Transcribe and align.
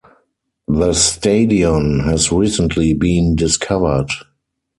The 0.67 0.93
stadion 0.93 1.99
has 1.99 2.31
recently 2.31 2.95
been 2.95 3.35
discovered. 3.35 4.09